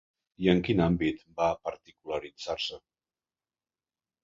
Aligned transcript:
I 0.45 0.47
en 0.53 0.61
quin 0.67 0.79
àmbit 0.85 1.21
va 1.41 1.51
particularitzar-se? 1.69 2.83